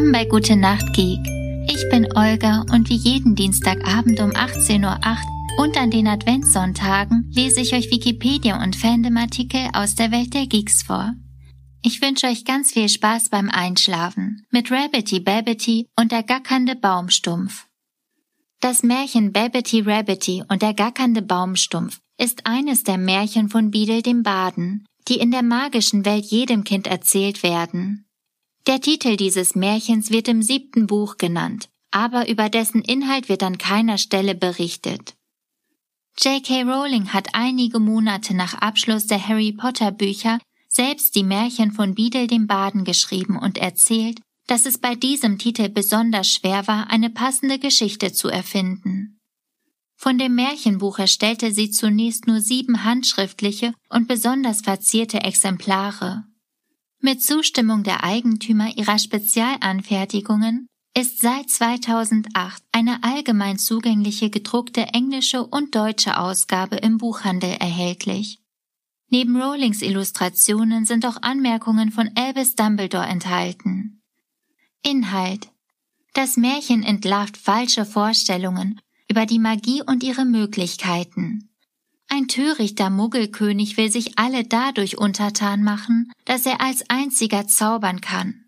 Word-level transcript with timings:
Willkommen 0.00 0.12
bei 0.12 0.24
Gute 0.24 0.56
Nacht 0.56 0.94
Geek. 0.94 1.20
Ich 1.68 1.86
bin 1.90 2.08
Olga 2.16 2.64
und 2.72 2.88
wie 2.88 2.96
jeden 2.96 3.34
Dienstagabend 3.34 4.18
um 4.20 4.30
18.08 4.30 4.80
Uhr 4.82 5.62
und 5.62 5.76
an 5.76 5.90
den 5.90 6.08
Adventssonntagen 6.08 7.30
lese 7.34 7.60
ich 7.60 7.74
euch 7.74 7.90
Wikipedia 7.90 8.62
und 8.62 8.76
Fandom-Artikel 8.76 9.68
aus 9.74 9.96
der 9.96 10.10
Welt 10.10 10.32
der 10.32 10.46
Geeks 10.46 10.84
vor. 10.84 11.12
Ich 11.82 12.00
wünsche 12.00 12.28
euch 12.28 12.46
ganz 12.46 12.72
viel 12.72 12.88
Spaß 12.88 13.28
beim 13.28 13.50
Einschlafen 13.50 14.46
mit 14.50 14.72
Rabbity 14.72 15.20
Babbity 15.20 15.86
und 15.98 16.12
der 16.12 16.22
gackernde 16.22 16.76
Baumstumpf. 16.76 17.66
Das 18.60 18.82
Märchen 18.82 19.34
Babbity 19.34 19.82
Rabbity 19.82 20.42
und 20.48 20.62
der 20.62 20.72
gackernde 20.72 21.20
Baumstumpf 21.20 22.00
ist 22.16 22.46
eines 22.46 22.84
der 22.84 22.96
Märchen 22.96 23.50
von 23.50 23.70
Beadle 23.70 24.00
dem 24.00 24.22
Baden, 24.22 24.86
die 25.08 25.18
in 25.18 25.30
der 25.30 25.42
magischen 25.42 26.06
Welt 26.06 26.24
jedem 26.24 26.64
Kind 26.64 26.86
erzählt 26.86 27.42
werden. 27.42 28.06
Der 28.66 28.80
Titel 28.80 29.16
dieses 29.16 29.54
Märchens 29.54 30.10
wird 30.10 30.28
im 30.28 30.42
siebten 30.42 30.86
Buch 30.86 31.16
genannt, 31.16 31.68
aber 31.90 32.28
über 32.28 32.48
dessen 32.48 32.82
Inhalt 32.82 33.28
wird 33.28 33.42
an 33.42 33.58
keiner 33.58 33.98
Stelle 33.98 34.34
berichtet. 34.34 35.14
J.K. 36.18 36.62
Rowling 36.62 37.12
hat 37.12 37.28
einige 37.32 37.78
Monate 37.78 38.34
nach 38.34 38.54
Abschluss 38.54 39.06
der 39.06 39.26
Harry 39.26 39.52
Potter 39.52 39.90
Bücher 39.90 40.38
selbst 40.68 41.14
die 41.16 41.24
Märchen 41.24 41.72
von 41.72 41.94
Beadle 41.94 42.26
dem 42.26 42.46
Baden 42.46 42.84
geschrieben 42.84 43.38
und 43.38 43.58
erzählt, 43.58 44.20
dass 44.46 44.66
es 44.66 44.78
bei 44.78 44.94
diesem 44.94 45.38
Titel 45.38 45.68
besonders 45.68 46.28
schwer 46.28 46.66
war, 46.66 46.90
eine 46.90 47.10
passende 47.10 47.58
Geschichte 47.58 48.12
zu 48.12 48.28
erfinden. 48.28 49.18
Von 49.96 50.18
dem 50.18 50.34
Märchenbuch 50.34 50.98
erstellte 50.98 51.52
sie 51.52 51.70
zunächst 51.70 52.26
nur 52.26 52.40
sieben 52.40 52.84
handschriftliche 52.84 53.74
und 53.88 54.08
besonders 54.08 54.62
verzierte 54.62 55.22
Exemplare. 55.22 56.24
Mit 57.02 57.22
Zustimmung 57.22 57.82
der 57.82 58.04
Eigentümer 58.04 58.76
ihrer 58.76 58.98
Spezialanfertigungen 58.98 60.66
ist 60.94 61.20
seit 61.22 61.48
2008 61.48 62.62
eine 62.72 63.02
allgemein 63.02 63.58
zugängliche 63.58 64.28
gedruckte 64.28 64.82
englische 64.82 65.46
und 65.46 65.74
deutsche 65.74 66.18
Ausgabe 66.18 66.76
im 66.76 66.98
Buchhandel 66.98 67.52
erhältlich. 67.58 68.40
Neben 69.08 69.40
Rowlings 69.40 69.80
Illustrationen 69.80 70.84
sind 70.84 71.06
auch 71.06 71.22
Anmerkungen 71.22 71.90
von 71.90 72.10
Albus 72.16 72.54
Dumbledore 72.54 73.06
enthalten. 73.06 74.02
Inhalt 74.82 75.48
Das 76.12 76.36
Märchen 76.36 76.82
entlarvt 76.82 77.38
falsche 77.38 77.86
Vorstellungen 77.86 78.78
über 79.08 79.24
die 79.24 79.38
Magie 79.38 79.82
und 79.82 80.02
ihre 80.02 80.26
Möglichkeiten. 80.26 81.49
Ein 82.12 82.26
törichter 82.26 82.90
Muggelkönig 82.90 83.76
will 83.76 83.90
sich 83.90 84.18
alle 84.18 84.42
dadurch 84.44 84.98
untertan 84.98 85.62
machen, 85.62 86.10
dass 86.24 86.44
er 86.44 86.60
als 86.60 86.84
einziger 86.90 87.46
zaubern 87.46 88.00
kann. 88.00 88.46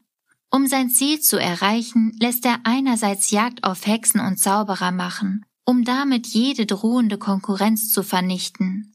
Um 0.50 0.66
sein 0.66 0.91
Ziel 0.91 1.20
zu 1.20 1.38
erreichen, 1.38 2.12
lässt 2.20 2.44
er 2.44 2.58
einerseits 2.64 3.30
Jagd 3.30 3.62
auf 3.62 3.86
Hexen 3.86 4.20
und 4.20 4.38
Zauberer 4.38 4.91
machen, 4.91 5.44
um 5.64 5.84
damit 5.84 6.27
jede 6.27 6.66
drohende 6.66 7.19
Konkurrenz 7.19 7.92
zu 7.92 8.02
vernichten. 8.02 8.94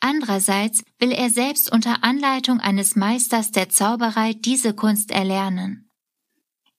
Andererseits 0.00 0.82
will 0.98 1.12
er 1.12 1.30
selbst 1.30 1.70
unter 1.70 2.02
Anleitung 2.02 2.58
eines 2.58 2.96
Meisters 2.96 3.52
der 3.52 3.68
Zauberei 3.68 4.34
diese 4.34 4.74
Kunst 4.74 5.12
erlernen. 5.12 5.88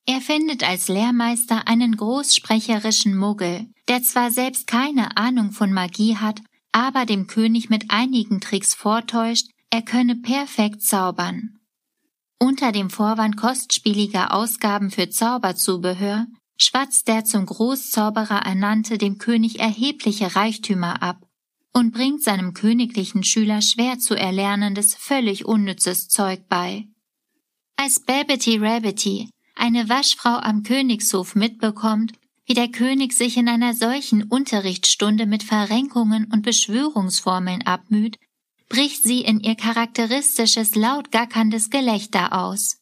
Er 0.05 0.19
findet 0.19 0.63
als 0.63 0.89
Lehrmeister 0.89 1.67
einen 1.67 1.95
großsprecherischen 1.95 3.15
Muggel, 3.15 3.69
der 3.87 4.03
zwar 4.03 4.29
selbst 4.29 4.67
keine 4.67 5.15
Ahnung 5.17 5.51
von 5.51 5.71
Magie 5.71 6.17
hat, 6.17 6.41
aber 6.71 7.05
dem 7.05 7.27
König 7.27 7.69
mit 7.69 7.85
einigen 7.89 8.41
Tricks 8.41 8.73
vortäuscht, 8.73 9.47
er 9.69 9.81
könne 9.81 10.15
perfekt 10.15 10.81
zaubern. 10.81 11.59
Unter 12.39 12.71
dem 12.71 12.89
Vorwand 12.89 13.37
kostspieliger 13.37 14.33
Ausgaben 14.33 14.91
für 14.91 15.09
Zauberzubehör 15.09 16.27
schwatzt 16.57 17.07
der 17.07 17.25
zum 17.25 17.45
Großzauberer 17.45 18.45
ernannte 18.45 18.97
dem 18.97 19.17
König 19.17 19.59
erhebliche 19.59 20.35
Reichtümer 20.35 21.01
ab 21.01 21.25
und 21.73 21.91
bringt 21.91 22.23
seinem 22.23 22.53
königlichen 22.53 23.23
Schüler 23.23 23.61
schwer 23.61 23.99
zu 23.99 24.15
erlernendes, 24.15 24.95
völlig 24.95 25.45
unnützes 25.45 26.07
Zeug 26.07 26.47
bei. 26.49 26.87
Als 27.75 28.01
Babbity 28.01 28.57
Rabbity 28.57 29.29
eine 29.55 29.89
Waschfrau 29.89 30.37
am 30.37 30.63
Königshof 30.63 31.35
mitbekommt, 31.35 32.13
wie 32.49 32.55
der 32.55 32.69
König 32.69 33.13
sich 33.13 33.37
in 33.37 33.47
einer 33.47 33.75
solchen 33.75 34.23
Unterrichtsstunde 34.23 35.27
mit 35.27 35.43
Verrenkungen 35.43 36.25
und 36.33 36.41
Beschwörungsformeln 36.41 37.61
abmüht, 37.61 38.17
bricht 38.69 39.03
sie 39.03 39.21
in 39.21 39.39
ihr 39.39 39.53
charakteristisches 39.53 40.73
laut 40.73 41.11
gackerndes 41.11 41.69
Gelächter 41.69 42.33
aus. 42.33 42.77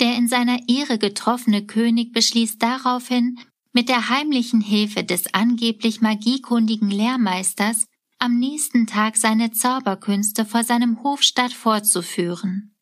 Der 0.00 0.16
in 0.16 0.26
seiner 0.26 0.58
Ehre 0.68 0.98
getroffene 0.98 1.64
König 1.64 2.12
beschließt 2.12 2.60
daraufhin, 2.60 3.38
mit 3.72 3.88
der 3.88 4.08
heimlichen 4.08 4.60
Hilfe 4.60 5.04
des 5.04 5.32
angeblich 5.32 6.00
magiekundigen 6.00 6.90
Lehrmeisters 6.90 7.86
am 8.18 8.40
nächsten 8.40 8.88
Tag 8.88 9.16
seine 9.16 9.52
Zauberkünste 9.52 10.44
vor 10.44 10.64
seinem 10.64 11.04
Hofstaat 11.04 11.52
fortzuführen. 11.52 12.74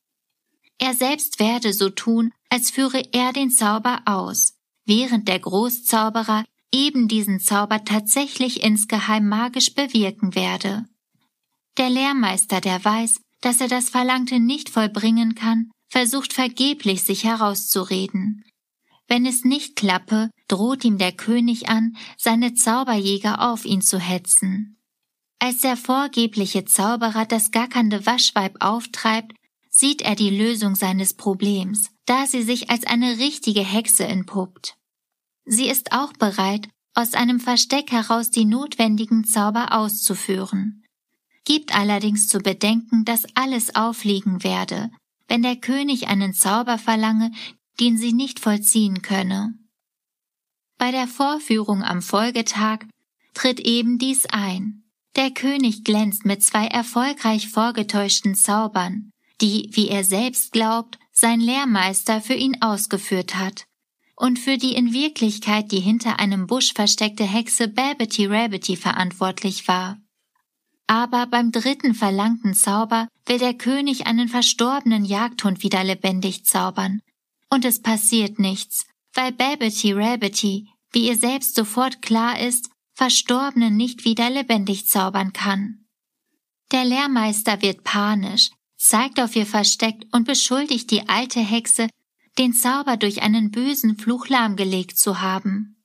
Er 0.78 0.94
selbst 0.94 1.38
werde 1.38 1.74
so 1.74 1.90
tun, 1.90 2.32
als 2.48 2.70
führe 2.70 3.02
er 3.12 3.34
den 3.34 3.50
Zauber 3.50 4.00
aus, 4.06 4.54
während 4.84 5.28
der 5.28 5.38
Großzauberer 5.38 6.44
eben 6.72 7.08
diesen 7.08 7.40
Zauber 7.40 7.84
tatsächlich 7.84 8.62
insgeheim 8.62 9.28
magisch 9.28 9.74
bewirken 9.74 10.34
werde. 10.34 10.84
Der 11.76 11.90
Lehrmeister, 11.90 12.60
der 12.60 12.84
weiß, 12.84 13.20
dass 13.40 13.60
er 13.60 13.68
das 13.68 13.90
Verlangte 13.90 14.40
nicht 14.40 14.70
vollbringen 14.70 15.34
kann, 15.34 15.70
versucht 15.88 16.32
vergeblich 16.32 17.02
sich 17.02 17.24
herauszureden. 17.24 18.44
Wenn 19.08 19.26
es 19.26 19.44
nicht 19.44 19.76
klappe, 19.76 20.30
droht 20.48 20.84
ihm 20.84 20.96
der 20.96 21.12
König 21.12 21.68
an, 21.68 21.96
seine 22.16 22.54
Zauberjäger 22.54 23.50
auf 23.50 23.64
ihn 23.64 23.82
zu 23.82 23.98
hetzen. 23.98 24.78
Als 25.38 25.60
der 25.60 25.76
vorgebliche 25.76 26.64
Zauberer 26.64 27.26
das 27.26 27.50
gackernde 27.50 28.06
Waschweib 28.06 28.56
auftreibt, 28.60 29.34
sieht 29.68 30.00
er 30.00 30.14
die 30.14 30.30
Lösung 30.30 30.76
seines 30.76 31.14
Problems, 31.14 31.90
da 32.06 32.26
sie 32.26 32.42
sich 32.42 32.70
als 32.70 32.84
eine 32.84 33.18
richtige 33.18 33.62
Hexe 33.62 34.06
entpuppt. 34.06 34.76
Sie 35.44 35.68
ist 35.68 35.92
auch 35.92 36.12
bereit, 36.12 36.68
aus 36.94 37.14
einem 37.14 37.40
Versteck 37.40 37.90
heraus 37.90 38.30
die 38.30 38.44
notwendigen 38.44 39.24
Zauber 39.24 39.72
auszuführen, 39.72 40.84
gibt 41.44 41.74
allerdings 41.74 42.28
zu 42.28 42.38
bedenken, 42.38 43.04
dass 43.04 43.26
alles 43.34 43.74
aufliegen 43.74 44.44
werde, 44.44 44.90
wenn 45.28 45.42
der 45.42 45.56
König 45.56 46.08
einen 46.08 46.34
Zauber 46.34 46.78
verlange, 46.78 47.32
den 47.80 47.96
sie 47.96 48.12
nicht 48.12 48.40
vollziehen 48.40 49.02
könne. 49.02 49.54
Bei 50.78 50.90
der 50.90 51.08
Vorführung 51.08 51.82
am 51.82 52.02
Folgetag 52.02 52.80
tritt 53.34 53.60
eben 53.60 53.98
dies 53.98 54.26
ein. 54.26 54.84
Der 55.16 55.30
König 55.30 55.84
glänzt 55.84 56.24
mit 56.24 56.42
zwei 56.42 56.66
erfolgreich 56.66 57.48
vorgetäuschten 57.48 58.34
Zaubern, 58.34 59.10
die, 59.40 59.70
wie 59.72 59.88
er 59.88 60.04
selbst 60.04 60.52
glaubt, 60.52 60.98
sein 61.22 61.40
Lehrmeister 61.40 62.20
für 62.20 62.34
ihn 62.34 62.60
ausgeführt 62.62 63.36
hat 63.36 63.64
und 64.16 64.40
für 64.40 64.58
die 64.58 64.74
in 64.74 64.92
Wirklichkeit 64.92 65.70
die 65.70 65.78
hinter 65.78 66.18
einem 66.18 66.48
Busch 66.48 66.74
versteckte 66.74 67.22
Hexe 67.22 67.68
Babbity 67.68 68.26
Rabbity 68.26 68.76
verantwortlich 68.76 69.68
war. 69.68 69.98
Aber 70.88 71.26
beim 71.26 71.52
dritten 71.52 71.94
verlangten 71.94 72.54
Zauber 72.54 73.06
will 73.24 73.38
der 73.38 73.54
König 73.54 74.08
einen 74.08 74.28
verstorbenen 74.28 75.04
Jagdhund 75.04 75.62
wieder 75.62 75.84
lebendig 75.84 76.44
zaubern. 76.44 77.00
Und 77.48 77.64
es 77.64 77.80
passiert 77.80 78.40
nichts, 78.40 78.84
weil 79.14 79.30
Babbity 79.30 79.92
Rabbity, 79.92 80.70
wie 80.90 81.06
ihr 81.06 81.16
selbst 81.16 81.54
sofort 81.54 82.02
klar 82.02 82.40
ist, 82.40 82.68
Verstorbenen 82.94 83.76
nicht 83.76 84.04
wieder 84.04 84.28
lebendig 84.28 84.88
zaubern 84.88 85.32
kann. 85.32 85.84
Der 86.72 86.84
Lehrmeister 86.84 87.62
wird 87.62 87.84
panisch, 87.84 88.50
zeigt 88.82 89.20
auf 89.20 89.36
ihr 89.36 89.46
Versteck 89.46 90.06
und 90.10 90.26
beschuldigt 90.26 90.90
die 90.90 91.08
alte 91.08 91.38
Hexe, 91.38 91.88
den 92.36 92.52
Zauber 92.52 92.96
durch 92.96 93.22
einen 93.22 93.52
bösen 93.52 93.96
Fluch 93.96 94.28
lahmgelegt 94.28 94.98
zu 94.98 95.20
haben. 95.20 95.76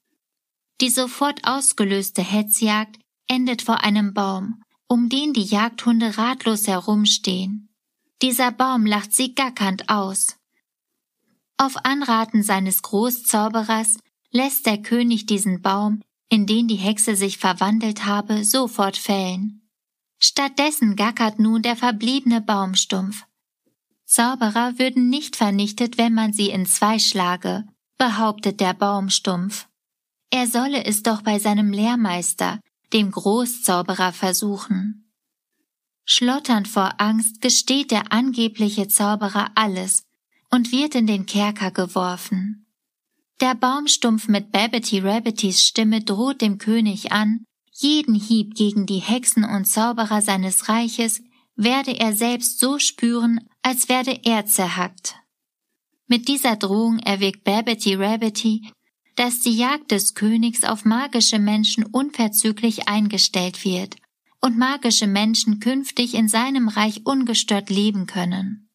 Die 0.81 0.89
sofort 0.89 1.47
ausgelöste 1.47 2.23
Hetzjagd 2.23 2.97
endet 3.27 3.61
vor 3.61 3.83
einem 3.83 4.13
Baum, 4.13 4.63
um 4.87 5.09
den 5.09 5.33
die 5.33 5.43
Jagdhunde 5.43 6.17
ratlos 6.17 6.67
herumstehen. 6.67 7.69
Dieser 8.23 8.51
Baum 8.51 8.85
lacht 8.85 9.13
sie 9.13 9.35
gackernd 9.35 9.89
aus. 9.89 10.35
Auf 11.57 11.77
Anraten 11.85 12.41
seines 12.41 12.81
Großzauberers 12.81 13.97
lässt 14.31 14.65
der 14.65 14.81
König 14.81 15.27
diesen 15.27 15.61
Baum, 15.61 16.01
in 16.29 16.47
den 16.47 16.67
die 16.67 16.75
Hexe 16.75 17.15
sich 17.15 17.37
verwandelt 17.37 18.05
habe, 18.05 18.43
sofort 18.43 18.97
fällen. 18.97 19.66
Stattdessen 20.19 20.95
gackert 20.95 21.39
nun 21.39 21.61
der 21.61 21.75
verbliebene 21.75 22.41
Baumstumpf. 22.41 23.23
Zauberer 24.05 24.79
würden 24.79 25.09
nicht 25.09 25.35
vernichtet, 25.35 25.97
wenn 25.97 26.13
man 26.13 26.33
sie 26.33 26.49
in 26.49 26.65
zwei 26.65 26.97
schlage, 26.97 27.65
behauptet 27.97 28.59
der 28.59 28.73
Baumstumpf. 28.73 29.67
Er 30.29 30.47
solle 30.47 30.85
es 30.85 31.03
doch 31.03 31.21
bei 31.21 31.39
seinem 31.39 31.71
Lehrmeister, 31.71 32.59
dem 32.93 33.11
Großzauberer, 33.11 34.13
versuchen. 34.13 35.11
Schlotternd 36.05 36.67
vor 36.67 36.95
Angst 36.99 37.41
gesteht 37.41 37.91
der 37.91 38.13
angebliche 38.13 38.87
Zauberer 38.87 39.51
alles 39.55 40.03
und 40.49 40.71
wird 40.71 40.95
in 40.95 41.05
den 41.05 41.25
Kerker 41.25 41.71
geworfen. 41.71 42.65
Der 43.41 43.55
Baumstumpf 43.55 44.27
mit 44.29 44.51
Babbity 44.51 44.99
Rabbitys 44.99 45.63
Stimme 45.63 46.01
droht 46.01 46.41
dem 46.41 46.57
König 46.57 47.11
an, 47.11 47.45
jeden 47.81 48.15
Hieb 48.15 48.55
gegen 48.55 48.85
die 48.85 48.99
Hexen 48.99 49.43
und 49.43 49.65
Zauberer 49.65 50.21
seines 50.21 50.67
Reiches 50.67 51.21
werde 51.55 51.99
er 51.99 52.15
selbst 52.15 52.59
so 52.59 52.79
spüren, 52.79 53.47
als 53.61 53.89
werde 53.89 54.19
er 54.23 54.45
zerhackt. 54.45 55.15
Mit 56.07 56.27
dieser 56.27 56.55
Drohung 56.55 56.99
erwägt 56.99 57.43
Babbity 57.43 57.95
Rabbity, 57.95 58.71
dass 59.15 59.39
die 59.41 59.57
Jagd 59.57 59.91
des 59.91 60.13
Königs 60.13 60.63
auf 60.63 60.85
magische 60.85 61.39
Menschen 61.39 61.83
unverzüglich 61.85 62.87
eingestellt 62.87 63.65
wird 63.65 63.95
und 64.41 64.57
magische 64.57 65.07
Menschen 65.07 65.59
künftig 65.59 66.13
in 66.13 66.27
seinem 66.27 66.69
Reich 66.69 67.05
ungestört 67.05 67.69
leben 67.69 68.05
können. 68.05 68.69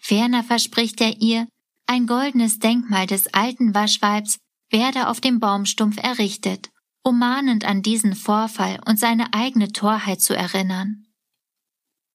Ferner 0.00 0.42
verspricht 0.42 1.00
er 1.00 1.20
ihr, 1.20 1.46
ein 1.86 2.06
goldenes 2.06 2.60
Denkmal 2.60 3.06
des 3.06 3.26
alten 3.34 3.74
Waschweibs 3.74 4.38
werde 4.70 5.08
auf 5.08 5.20
dem 5.20 5.40
Baumstumpf 5.40 5.96
errichtet, 6.02 6.70
um 7.02 7.18
mahnend 7.18 7.64
an 7.64 7.82
diesen 7.82 8.14
Vorfall 8.14 8.80
und 8.86 8.98
seine 8.98 9.32
eigene 9.32 9.72
Torheit 9.72 10.20
zu 10.20 10.36
erinnern. 10.36 11.06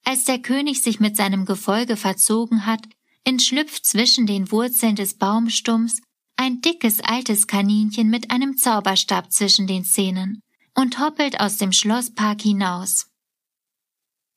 Als 0.03 0.25
der 0.25 0.39
König 0.39 0.81
sich 0.81 0.99
mit 0.99 1.17
seinem 1.17 1.45
Gefolge 1.45 1.97
verzogen 1.97 2.65
hat, 2.65 2.87
entschlüpft 3.23 3.85
zwischen 3.85 4.27
den 4.27 4.51
Wurzeln 4.51 4.95
des 4.95 5.17
Baumstumpfs 5.17 6.01
ein 6.37 6.61
dickes 6.61 6.99
altes 7.01 7.47
Kaninchen 7.47 8.09
mit 8.09 8.29
einem 8.29 8.57
Zauberstab 8.57 9.31
zwischen 9.31 9.67
den 9.67 9.83
Zähnen 9.83 10.41
und 10.75 10.99
hoppelt 10.99 11.39
aus 11.39 11.57
dem 11.57 11.71
Schlosspark 11.71 12.41
hinaus. 12.41 13.07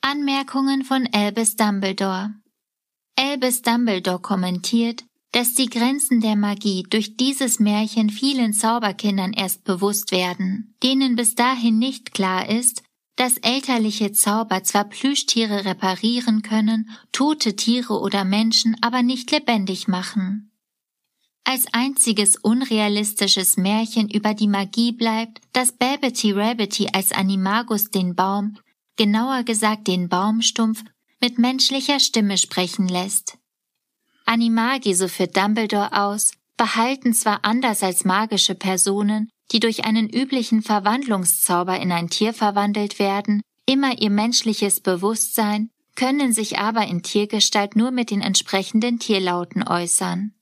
Anmerkungen 0.01 0.85
von 0.85 1.09
Albus 1.13 1.57
Dumbledore 1.57 2.33
Albus 3.21 3.63
Dumbledore 3.63 4.21
kommentiert, 4.21 5.05
dass 5.33 5.55
die 5.55 5.69
Grenzen 5.69 6.21
der 6.21 6.37
Magie 6.37 6.85
durch 6.89 7.17
dieses 7.17 7.61
Märchen 7.61 8.11
vielen 8.11 8.53
Zauberkindern 8.53 9.33
erst 9.33 9.65
bewusst 9.65 10.11
werden, 10.11 10.75
denen 10.83 11.17
bis 11.17 11.35
dahin 11.35 11.79
nicht 11.79 12.15
klar 12.15 12.49
ist, 12.49 12.83
dass 13.17 13.37
elterliche 13.39 14.13
Zauber 14.13 14.63
zwar 14.63 14.85
Plüschtiere 14.85 15.65
reparieren 15.65 16.43
können, 16.43 16.89
tote 17.11 17.57
Tiere 17.57 18.01
oder 18.01 18.25
Menschen 18.25 18.77
aber 18.81 19.03
nicht 19.03 19.31
lebendig 19.33 19.89
machen. 19.89 20.53
Als 21.45 21.67
einziges 21.73 22.37
unrealistisches 22.37 23.57
Märchen 23.57 24.09
über 24.09 24.35
die 24.35 24.49
Magie 24.49 24.93
bleibt, 24.93 25.41
dass 25.53 25.73
Babbity 25.73 26.33
Rabbity 26.33 26.89
als 26.93 27.11
Animagus 27.11 27.91
den 27.91 28.15
Baum, 28.15 28.59
genauer 28.97 29.43
gesagt 29.43 29.89
den 29.89 30.09
Baumstumpf, 30.09 30.85
mit 31.21 31.39
menschlicher 31.39 32.01
Stimme 32.01 32.39
sprechen 32.39 32.87
lässt. 32.87 33.39
Animagi, 34.29 34.95
so 34.95 35.09
führt 35.09 35.37
Dumbledore 35.37 35.93
aus, 35.93 36.33
behalten 36.57 37.15
zwar 37.15 37.45
anders 37.45 37.83
als 37.83 38.05
magische 38.05 38.55
Personen 38.55 39.31
die 39.51 39.61
durch 39.61 39.85
einen 39.85 40.09
üblichen 40.09 40.63
Verwandlungszauber 40.63 41.79
in 41.81 41.93
ein 41.93 42.11
Tier 42.11 42.35
verwandelt 42.35 42.99
werden, 42.99 43.43
immer 43.67 44.01
ihr 44.01 44.11
menschliches 44.11 44.81
Bewusstsein, 44.81 45.71
können 45.95 46.33
sich 46.33 46.59
aber 46.59 46.87
in 46.87 47.03
Tiergestalt 47.03 47.75
nur 47.75 47.91
mit 47.91 48.11
den 48.11 48.21
entsprechenden 48.21 48.99
Tierlauten 48.99 49.67
äußern. 49.67 50.33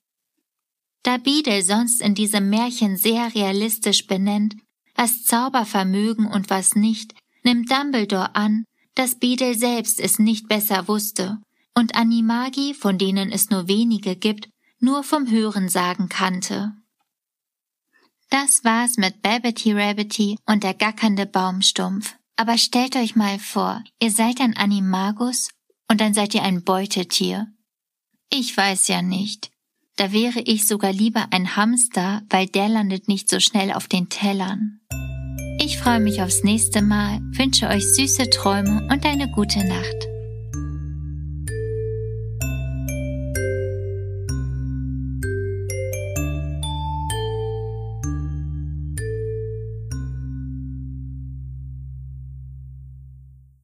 Da 1.03 1.19
Biedel 1.19 1.63
sonst 1.63 2.03
in 2.03 2.15
diesem 2.15 2.51
Märchen 2.51 2.97
sehr 2.97 3.35
realistisch 3.35 4.07
benennt, 4.07 4.57
was 4.97 5.23
Zauber 5.23 5.65
vermögen 5.65 6.27
und 6.27 6.51
was 6.51 6.75
nicht, 6.75 7.15
nimmt 7.43 7.71
Dumbledore 7.71 8.35
an, 8.35 8.65
dass 8.95 9.19
Biedel 9.19 9.57
selbst 9.57 10.01
es 10.01 10.19
nicht 10.19 10.49
besser 10.49 10.89
wusste 10.89 11.39
und 11.77 11.95
Animagi, 11.95 12.75
von 12.75 12.99
denen 12.99 13.31
es 13.31 13.51
nur 13.51 13.69
wenige 13.69 14.17
gibt, 14.17 14.49
nur 14.81 15.05
vom 15.05 15.31
Hörensagen 15.31 16.09
kannte. 16.09 16.73
Das 18.31 18.65
war's 18.65 18.97
mit 18.97 19.23
Babbity 19.23 19.73
Rabbity 19.73 20.39
und 20.47 20.65
der 20.65 20.75
gackernde 20.75 21.27
Baumstumpf. 21.27 22.17
Aber 22.37 22.59
stellt 22.59 22.97
euch 22.97 23.15
mal 23.15 23.39
vor, 23.39 23.83
ihr 24.01 24.11
seid 24.11 24.41
ein 24.41 24.57
Animagus 24.57 25.49
und 25.89 26.01
dann 26.01 26.13
seid 26.13 26.35
ihr 26.35 26.43
ein 26.43 26.65
Beutetier. 26.65 27.47
Ich 28.31 28.57
weiß 28.57 28.89
ja 28.89 29.03
nicht. 29.03 29.51
Da 29.97 30.13
wäre 30.13 30.41
ich 30.41 30.67
sogar 30.67 30.93
lieber 30.93 31.29
ein 31.31 31.57
Hamster, 31.57 32.23
weil 32.29 32.47
der 32.47 32.69
landet 32.69 33.09
nicht 33.09 33.31
so 33.31 33.41
schnell 33.41 33.73
auf 33.73 33.87
den 33.87 34.11
Tellern. 34.11 34.81
Ich 35.59 35.79
freue 35.79 36.01
mich 36.01 36.21
aufs 36.21 36.43
nächste 36.43 36.83
Mal, 36.83 37.21
wünsche 37.33 37.69
euch 37.69 37.87
süße 37.95 38.29
Träume 38.29 38.87
und 38.91 39.07
eine 39.07 39.31
gute 39.31 39.67
Nacht. 39.67 40.16